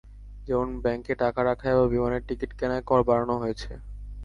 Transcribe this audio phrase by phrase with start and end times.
[0.47, 3.71] যেমন ব্যাংকে টাকা রাখায় বা বিমানের টিকিট কেনায় কর বাড়ানো হয়েছে।